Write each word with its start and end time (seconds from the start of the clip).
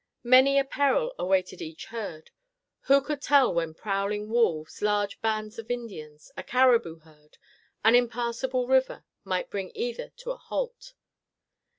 Many 0.23 0.57
a 0.57 0.63
peril 0.63 1.13
awaited 1.19 1.61
each 1.61 1.85
herd. 1.85 2.31
Who 2.85 3.01
could 3.01 3.21
tell 3.21 3.53
when 3.53 3.75
prowling 3.75 4.29
wolves, 4.29 4.81
large 4.81 5.21
bands 5.21 5.59
of 5.59 5.69
Indians, 5.69 6.31
a 6.35 6.41
caribou 6.41 7.01
herd, 7.01 7.37
an 7.85 7.93
impassable 7.93 8.67
river, 8.67 9.05
might 9.23 9.51
bring 9.51 9.71
either 9.75 10.09
to 10.17 10.31
a 10.31 10.37
halt? 10.37 10.93